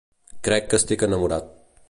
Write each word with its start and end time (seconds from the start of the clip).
Crec 0.47 0.65
que 0.71 0.79
estic 0.83 1.07
enamorat. 1.11 1.57